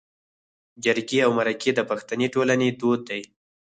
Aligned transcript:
جرګې 0.83 1.19
او 1.25 1.31
مرکې 1.37 1.71
د 1.75 1.79
پښتني 1.89 2.27
ټولنې 2.33 2.69
دود 2.79 3.01
دی 3.09 3.21